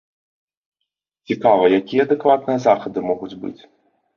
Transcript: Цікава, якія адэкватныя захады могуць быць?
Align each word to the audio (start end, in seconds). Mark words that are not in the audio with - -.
Цікава, 1.31 1.63
якія 1.81 2.01
адэкватныя 2.09 2.59
захады 2.67 2.99
могуць 3.11 3.35
быць? 3.45 3.57